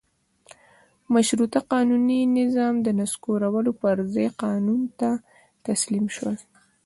[1.13, 5.09] مشروطه قانوني نظام د نسکورولو پر ځای قانون ته
[5.65, 6.37] تسلیم شول.